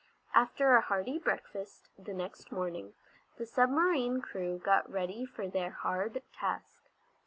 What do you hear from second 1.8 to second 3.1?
the next morning,